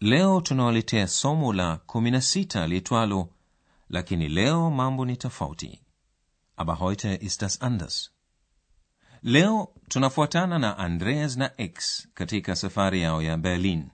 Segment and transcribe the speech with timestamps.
[0.00, 3.28] Leo tunawaletea somo la 16 liitwalo
[3.88, 5.80] lakini leo mambo ni tofauti,
[6.56, 8.10] aber heute ist anders.
[9.22, 13.88] Leo tunafuatana na Andreas na X katika safari yao ya Berlin.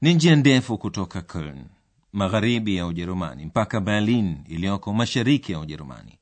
[0.00, 1.64] Ni njia ndefu kutoka Köln,
[2.12, 6.18] magharibi ya Ujerumani, mpaka Berlin iliyoko mashariki ya Ujerumani.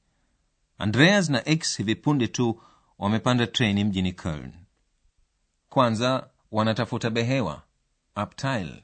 [0.78, 2.60] Andreas na X hivi punde tu
[2.98, 4.52] wamepanda treni mjini Köln.
[5.68, 7.62] Kwanza wanatafuta behewa
[8.16, 8.82] Abteil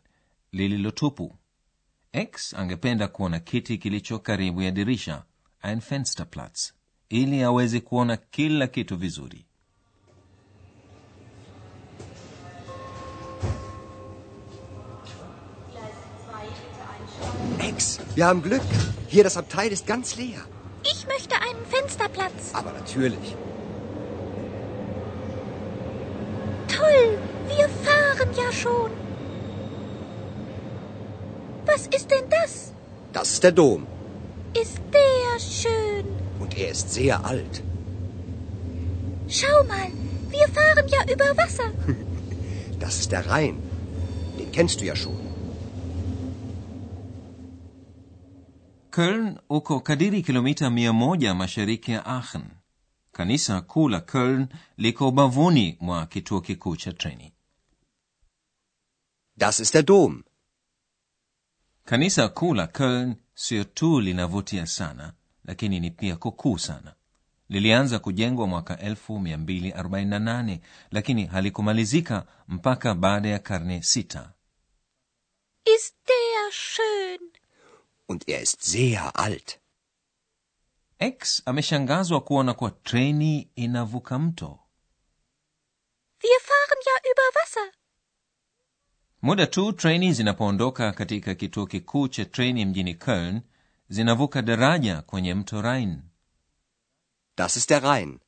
[0.53, 1.33] lililotupu.
[2.13, 5.23] X angependa kuona kiti kilicho karibu ya dirisha,
[5.63, 6.73] ein Fensterplatz,
[7.09, 9.47] ili aweze kuona kila kitu vizuri.
[17.59, 18.63] Ex, wir haben Glück.
[19.09, 20.41] Hier, das Abteil ist ganz leer.
[20.83, 22.53] Ich möchte einen Fensterplatz.
[22.55, 23.37] Aber natürlich.
[26.69, 29.10] Toll, wir fahren ja schon.
[31.73, 32.53] Was ist denn das?
[33.13, 33.87] Das ist der Dom.
[34.63, 36.07] Ist der schön.
[36.41, 37.63] Und er ist sehr alt.
[39.29, 39.89] Schau mal,
[40.35, 41.71] wir fahren ja über Wasser.
[42.85, 43.57] Das ist der Rhein.
[44.39, 45.19] Den kennst du ja schon.
[48.91, 52.47] Köln uko kadiri kilomita mia moja mashariki ya Aachen.
[53.13, 54.49] Kanisa kuu la Köln
[54.79, 57.33] liko ubavuni mwa kituo kikuu cha treni.
[59.37, 60.25] Das ist der Dom.
[61.91, 65.13] Kanisa kuu la Köln sio tu linavutia sana,
[65.45, 66.95] lakini ni pia kukuu sana.
[67.49, 70.59] Lilianza kujengwa mwaka 248
[70.91, 74.33] lakini halikumalizika mpaka baada ya karne sita.
[75.77, 77.21] Ist der schön.
[78.09, 79.59] Und er ist sehr alt.
[80.99, 84.59] X ameshangazwa kuona kuwa treni inavuka mto.
[86.23, 87.80] Wir fahren ja über Wasser.
[89.23, 93.41] Muda tu treni zinapoondoka katika kituo kikuu cha treni mjini Köln,
[93.89, 95.99] zinavuka daraja kwenye mto Rhein.
[97.37, 98.19] Das ist der rhin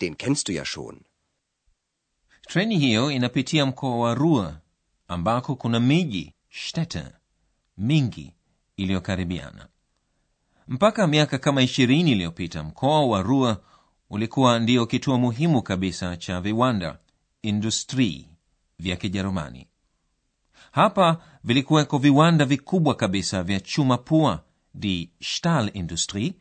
[0.00, 1.00] Den kennst du ja schon.
[2.48, 4.60] Treni hiyo inapitia mkoa wa rua
[5.08, 7.04] ambako kuna miji shtete
[7.78, 8.34] mingi
[8.76, 9.68] iliyokaribiana.
[10.68, 13.60] Mpaka miaka kama ishirini iliyopita mkoa wa rua
[14.10, 16.98] ulikuwa ndio kituo muhimu kabisa cha viwanda
[17.42, 18.28] industri
[18.78, 19.66] vya Kijerumani.
[20.76, 24.42] Hapa vilikuweko viwanda vikubwa kabisa vya chuma pua
[24.74, 26.34] die Stahlindustrie,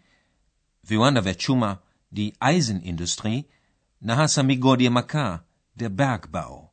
[0.83, 1.77] viwanda vya chuma
[2.11, 3.45] die Eisenindustrie
[4.01, 5.39] na hasa migodi ya makaa
[5.75, 6.69] der Bergbau.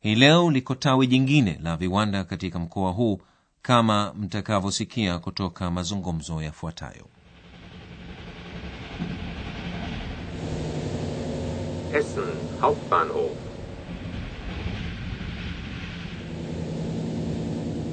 [0.00, 3.20] Hii leo liko tawi jingine la viwanda katika mkoa huu
[3.62, 7.06] kama mtakavyosikia kutoka mazungumzo yafuatayo.
[11.94, 13.47] Essen Hauptbahnhof.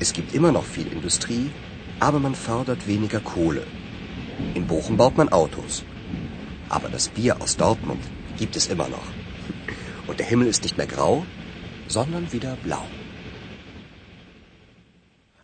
[0.00, 1.50] Es gibt immer noch viel Industrie,
[1.98, 3.66] aber man fördert weniger Kohle.
[4.54, 5.84] In Bochum baut man Autos.
[6.68, 8.02] Aber das Bier aus Dortmund
[8.38, 9.08] gibt es immer noch.
[10.06, 11.24] Und der Himmel ist nicht mehr grau,
[11.88, 12.86] sondern wieder blau.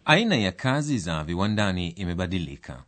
[0.04, 2.84] Aina ya kazi za viwandani imebadilika.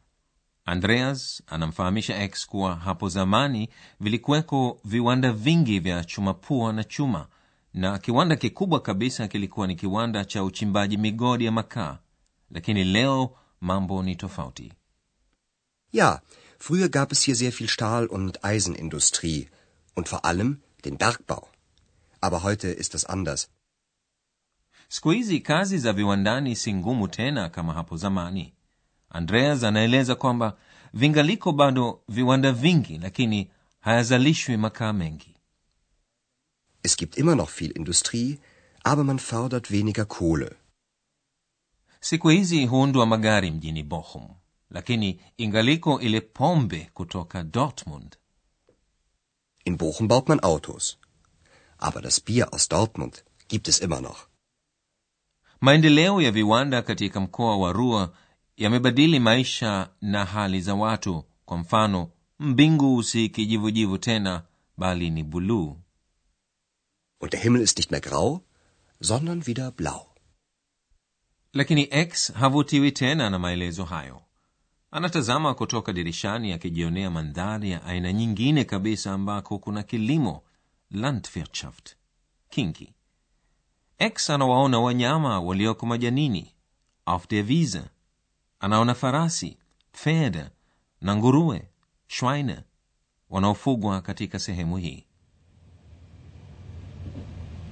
[0.64, 3.68] Andreas anamfahamisha X kuwa hapo zamani
[4.00, 7.28] vilikuweko viwanda vingi vya chuma pua na chuma,
[7.76, 11.98] na kiwanda kikubwa kabisa kilikuwa ni kiwanda cha uchimbaji migodi ya makaa.
[12.50, 14.72] Lakini leo mambo ni tofauti.
[15.92, 16.20] Ja,
[16.58, 19.48] früher gab es hier sehr viel Stahl- und Eisenindustrie.
[19.96, 21.48] Und vor allem den Bergbau.
[22.20, 23.48] Aber heute ist das anders.
[24.88, 28.54] Siku hizi kazi za viwandani si ngumu tena kama hapo zamani.
[29.10, 30.56] Andreas anaeleza kwamba
[30.94, 33.50] vingaliko bado viwanda vingi, lakini
[33.80, 35.35] hayazalishwi makaa mengi.
[36.86, 38.38] Es gibt immer noch viel Industrie,
[38.90, 40.50] aber man fördert weniger Kohle.
[42.00, 44.28] Siku hizi huundwa magari mjini Bochum.
[44.70, 48.16] lakini ingaliko ile pombe kutoka dortmund
[49.64, 50.98] In Bochum baut man Autos.
[51.78, 54.28] Aber das Bier aus Dortmund gibt es immer noch.
[55.60, 58.12] maendeleo ya viwanda katika mkoa wa rua
[58.56, 64.42] yamebadili maisha na hali za watu kwa mfano mbingu si kijivujivu tena
[64.76, 65.76] bali ni buluu
[67.18, 68.42] Und der Himmel ist nicht mehr grau,
[69.00, 70.06] sondern wieder blau.
[71.52, 74.22] lakini x havutiwi tena na maelezo hayo
[74.90, 80.42] anatazama kutoka dirishani akijionea mandhari ya aina nyingine kabisa ambako kuna kilimo
[80.90, 81.96] landwirtschaft
[82.50, 82.94] kinki.
[83.98, 86.54] x anawaona wanyama walioko majanini
[87.06, 87.82] auf der wiese
[88.60, 89.56] anaona farasi
[89.92, 90.44] pferde
[91.00, 91.68] na nguruwe
[92.06, 92.60] schweine
[93.30, 95.05] wanaofugwa katika sehemu hii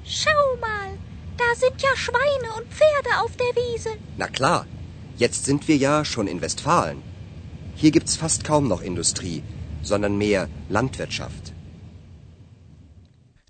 [0.04, 0.98] Schau mal,
[1.36, 3.90] da sind ja Schweine und Pferde auf der Wiese.
[4.16, 4.66] Na klar,
[5.16, 7.02] jetzt sind wir ja schon in Westfalen.
[7.76, 9.42] Hier gibt's fast kaum noch Industrie,
[9.82, 11.52] sondern mehr Landwirtschaft.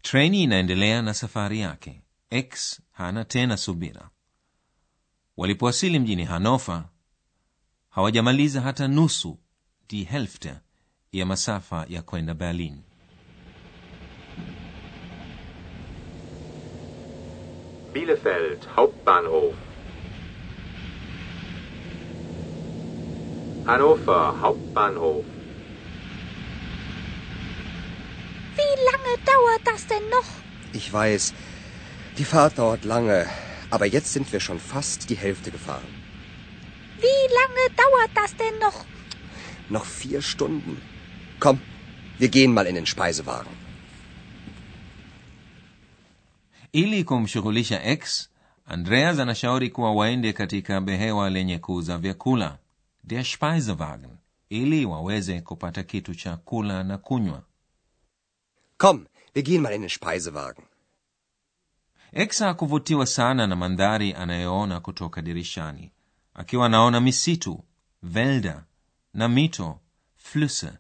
[0.03, 4.11] treni inaendelea na safari yake x hana tena subira
[5.37, 6.89] walipowasili mjini hanofa
[7.89, 9.39] hawajamaliza hata nusu
[9.89, 10.55] die helfte
[11.13, 12.83] ya masafa ya kwenda berlin
[17.95, 19.55] Bielefeld Hauptbahnhof.
[23.67, 25.25] Hannover Hauptbahnhof.
[28.57, 30.29] Wie lange dauert das denn noch?
[30.73, 31.35] Ich weiß,
[32.19, 33.27] die Fahrt dauert lange,
[33.71, 35.95] aber jetzt sind wir schon fast die Hälfte gefahren.
[36.99, 38.85] Wie lange dauert das denn noch?
[39.69, 40.83] Noch vier Stunden.
[41.39, 41.61] Komm,
[42.19, 43.64] wir gehen mal in den Speisewagen.
[46.75, 48.29] Ili kumshughulisha x
[48.67, 52.59] andreas anashauri kuwa waende katika behewa lenye kuuza vyakula
[53.05, 54.11] der speisewagen
[54.49, 57.43] ili waweze kupata kitu cha kula na kunywa.
[58.77, 60.65] Kom wir gehen mal in den Speisewagen.
[62.13, 65.93] x hakuvutiwa sana na mandhari anayoona kutoka dirishani
[66.35, 67.65] akiwa anaona misitu
[68.03, 68.65] velda
[69.15, 69.81] na mito
[70.17, 70.73] flüsse.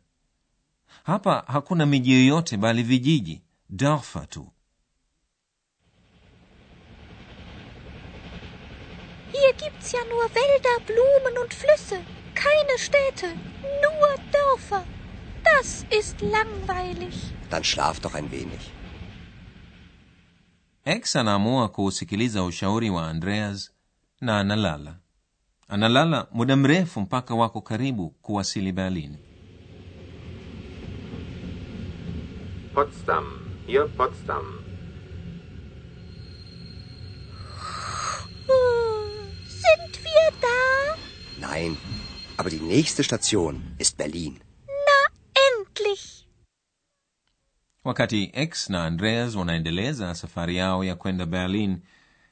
[1.04, 4.52] Hapa hakuna miji yoyote bali vijiji dörfer tu
[9.64, 11.98] gibt's ja nur Wälder, Blumen und Flüsse.
[12.34, 13.28] Keine Städte,
[13.84, 14.84] nur Dörfer.
[15.44, 17.14] Das ist langweilig.
[17.50, 18.70] Dann schlaf doch ein wenig.
[20.86, 23.72] x anaamua kuusikiliza ushauri wa andreas
[24.20, 24.96] na analala
[25.68, 29.16] analala muda mrefu mpaka wako karibu kuwasili berlin
[32.74, 33.24] Potsdam.
[33.66, 34.63] Hier Potsdam.
[41.54, 41.76] Nein,
[42.36, 44.40] aber die nächste Station ist Berlin.
[44.66, 44.98] Na,
[45.48, 46.26] endlich.
[47.84, 51.78] wakati x na andreas wanaendeleza safari yao ya kwenda berlin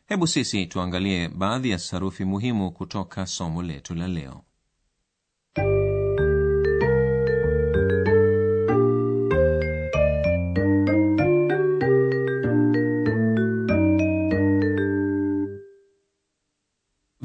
[0.07, 4.45] hebu sisi tuangalie baadhi ya sarufi muhimu kutoka somo letu la leo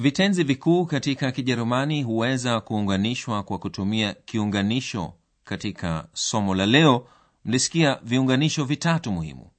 [0.08, 7.08] vitenzi vikuu katika kijerumani huweza kuunganishwa kwa kutumia kiunganisho katika somo la leo.
[7.46, 9.50] Mlisikia viunganisho vitatu muhimu.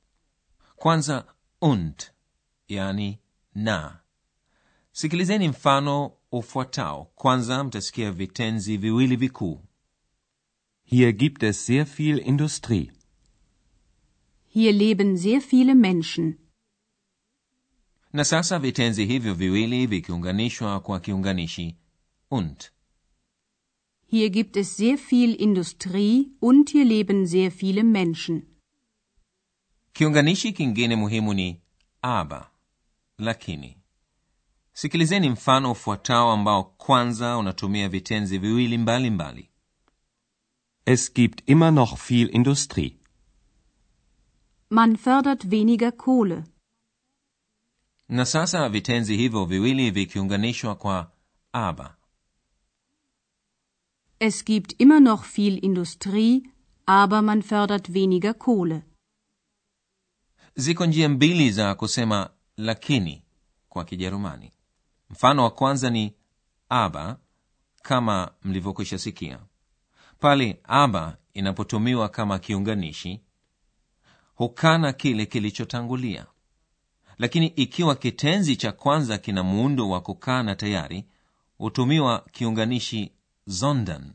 [0.77, 1.25] Kwanza
[1.61, 2.11] und
[2.69, 3.19] yani
[3.55, 3.99] na.
[4.93, 7.11] Sikilizeni mfano ufuatao.
[7.15, 9.61] Kwanza mtasikia vitenzi viwili vikuu.
[10.85, 12.93] Hier gibt es sehr viel Industrie.
[14.47, 16.35] Hier leben sehr viele Menschen.
[18.13, 21.77] Na sasa vitenzi hivyo viwili vikiunganishwa kwa kiunganishi
[22.31, 22.71] und
[24.11, 28.43] Hier gibt es sehr viel Industrie und hier leben sehr viele Menschen.
[29.93, 31.61] kiunganishi kingine muhimu ni
[32.03, 32.51] aber
[33.19, 33.77] lakini
[34.73, 39.51] sikilizeni mfano ufuatao ambao kwanza unatumia vitenzi viwili mbalimbali mbali.
[40.85, 42.97] Es gibt immer noch viel Industrie.
[44.71, 46.45] Man fördert weniger Kohle.
[48.09, 51.13] Na sasa vitenzi hivyo viwili vikiunganishwa kwa
[51.53, 51.95] aber
[54.21, 56.43] Es gibt immer noch viel Industrie,
[56.87, 58.83] aber man fördert weniger Kohle.
[60.57, 63.23] ziko njia mbili za kusema lakini
[63.69, 64.53] kwa kijerumani.
[65.11, 66.15] Mfano wa kwanza ni
[66.69, 67.17] aber
[67.83, 69.39] kama mlivyokwisha sikia.
[70.19, 73.21] Pale aber inapotumiwa kama kiunganishi
[74.35, 76.27] hukana kile kilichotangulia
[77.19, 81.05] lakini ikiwa kitenzi cha kwanza kina muundo wa kukana tayari
[81.59, 83.13] hutumiwa kiunganishi
[83.47, 84.13] zondan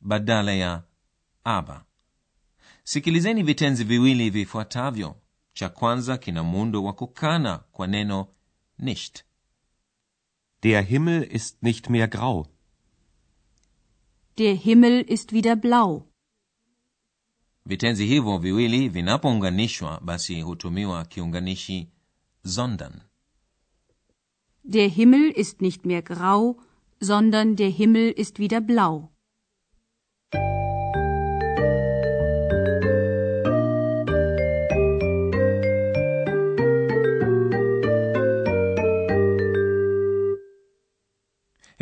[0.00, 0.82] badala ya
[1.44, 1.84] aba
[2.84, 5.16] sikilizeni vitenzi viwili vifuatavyo
[5.52, 8.26] cha kwanza kina muundo wa kukana kwa neno
[8.78, 9.24] nicht
[10.62, 12.46] Der Himmel ist nicht mehr grau.
[14.38, 16.08] Der Himmel ist wieder blau.
[17.66, 21.88] vitenzi hivyo viwili vinapounganishwa basi hutumiwa kiunganishi
[22.42, 23.02] sondern.
[24.62, 26.58] Der Himmel ist nicht mehr grau,
[27.00, 29.12] sondern der Himmel ist wieder blau.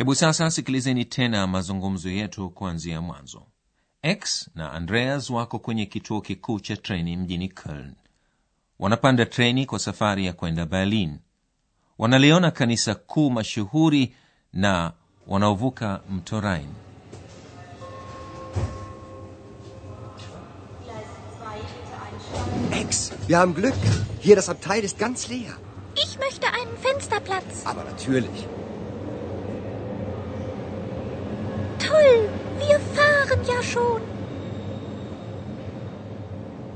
[0.01, 3.45] hebu sasa sikilizeni tena mazungumzo yetu kuanzia mwanzo.
[4.03, 7.95] X na andreas wako kwenye kituo kikuu cha treni mjini köln
[8.81, 11.19] wanapanda treni kwa safari ya kwenda berlin
[11.97, 14.15] wanaliona kanisa kuu mashuhuri
[14.53, 14.91] na
[15.27, 16.73] wanaovuka mto rhine
[22.71, 23.73] Ex, wir haben Glück.
[24.21, 25.53] Hier, das Abteil ist ganz leer.
[25.95, 27.65] Ich möchte einen Fensterplatz.
[27.65, 28.47] Aber natürlich.
[31.79, 34.01] Toll, wir fahren ja schon.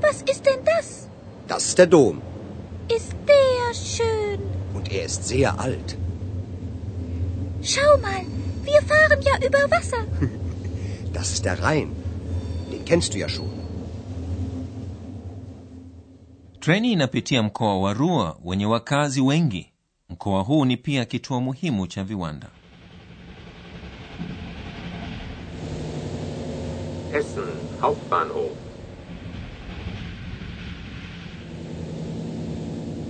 [0.00, 1.06] Was ist denn das?
[1.48, 2.22] Das ist der Dom.
[2.96, 4.40] Ist der schön.
[4.74, 5.96] Und er ist sehr alt.
[7.62, 8.22] Schau mal,
[8.64, 10.04] wir fahren ja über Wasser.
[11.12, 11.88] Das ist der Rhein.
[12.70, 13.50] Den kennst du ja schon.
[16.60, 19.72] treni inapitia mkoa wa rua wenye wakazi wengi
[20.08, 22.48] mkoa huu ni pia kituo muhimu cha viwanda
[27.12, 27.44] Essen
[27.80, 28.65] Hauptbahnhof.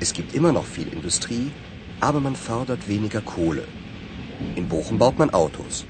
[0.00, 1.50] Es gibt immer noch viel Industrie,
[2.00, 3.64] aber man fördert weniger Kohle.
[4.56, 5.84] In Bochum baut man Autos.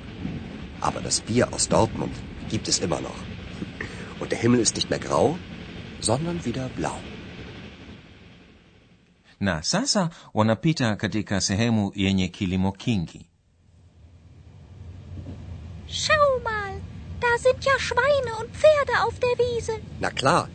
[0.81, 2.14] Aber das Bier aus Dortmund
[2.49, 3.21] gibt es immer noch.
[4.21, 5.38] Und der Himmel ist nicht mehr grau,
[6.00, 6.99] sondern wieder blau.
[9.43, 13.26] na sasa wanapita katika sehemu yenye kilimo kingi
[15.88, 16.81] Schau mal,
[17.21, 19.73] da sind ja Schweine und Pferde auf der Wiese.
[19.99, 20.49] Na klar,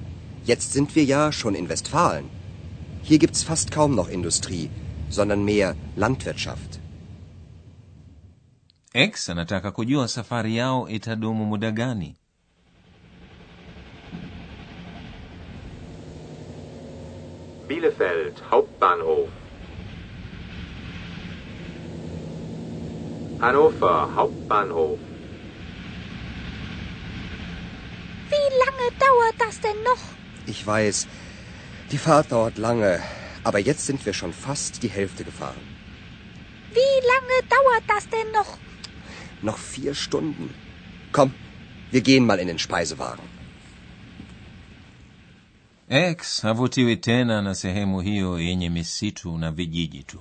[0.45, 2.34] jetzt sind wir ja schon in Westfalen.
[3.07, 4.69] Hier gibt's fast kaum noch Industrie,
[5.09, 6.79] sondern mehr Landwirtschaft.
[8.93, 12.15] x anataka kujua safari yao itadumu muda gani
[17.67, 19.29] Bielefeld Hauptbahnhof.
[23.41, 25.00] Hannover Hauptbahnhof.
[28.29, 30.03] Wie lange dauert das denn noch?
[30.47, 31.07] Ich weiß,
[31.95, 32.91] die Fahrt dauert lange,
[33.49, 35.65] aber jetzt sind wir schon fast die Hälfte gefahren.
[36.77, 38.51] Wie lange dauert das denn noch?
[39.41, 40.53] Noch vier Stunden.
[41.13, 41.33] Komm,
[41.91, 43.25] wir gehen mal in den Speisewagen.
[45.89, 50.19] x havutiwi tena na sehemu hiyo yenye misitu na vijiji tu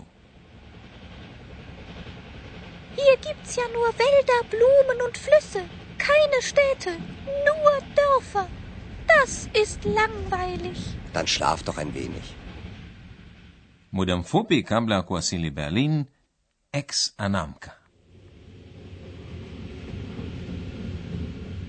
[2.96, 5.62] Hier gibt's ja nur Wälder, Blumen und Flüsse.
[5.98, 6.90] Keine Städte,
[7.46, 8.46] nur Dörfer.
[9.24, 10.78] Das ist langweilig.
[11.14, 12.26] Dann schlaf doch ein wenig.
[13.90, 16.06] muda mfupi kabla ya kuwasili berlin
[16.72, 17.72] x anamka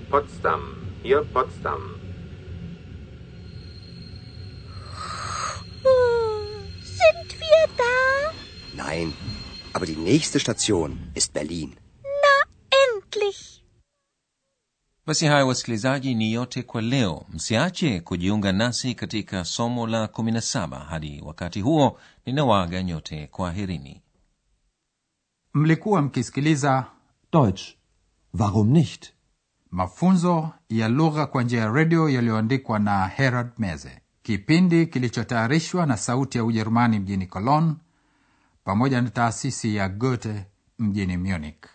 [0.09, 0.61] Potsdam.
[1.03, 1.81] Hier Potsdam.
[6.99, 8.33] Sind wir da?
[8.83, 9.13] Nein,
[9.73, 11.77] aber die nächste Station ist Berlin.
[12.85, 13.54] Endlich.
[15.05, 17.25] Basi haya wasikilizaji ni yote kwa leo.
[17.29, 24.01] Msiache kujiunga nasi katika somo la 17 hadi wakati huo ninawaaga nyote kwaherini.
[25.53, 26.85] Mlikuwa mkisikiliza
[27.33, 27.61] Deutsch.
[28.39, 29.15] Warum nicht?
[29.71, 34.01] mafunzo ya lugha kwa njia ya redio yaliyoandikwa na herald meze.
[34.23, 37.73] Kipindi kilichotayarishwa na sauti ya ujerumani mjini cologne
[38.63, 40.45] pamoja na taasisi ya goethe
[40.79, 41.65] mjini munich